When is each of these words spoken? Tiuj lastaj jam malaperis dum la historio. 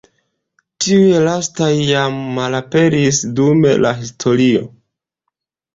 Tiuj 0.85 1.11
lastaj 1.27 1.69
jam 1.91 2.17
malaperis 2.39 3.21
dum 3.43 3.63
la 3.87 3.95
historio. 4.03 4.69